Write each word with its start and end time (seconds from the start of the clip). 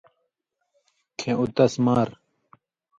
کھیں 1.17 1.35
اُو 1.39 1.45
تس 1.55 1.73
مار، 1.85 2.09